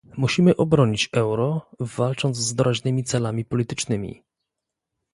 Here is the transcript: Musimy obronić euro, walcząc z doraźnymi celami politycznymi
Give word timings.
Musimy 0.17 0.55
obronić 0.57 1.09
euro, 1.13 1.69
walcząc 1.79 2.37
z 2.37 2.55
doraźnymi 2.55 3.03
celami 3.03 3.45
politycznymi 3.45 4.23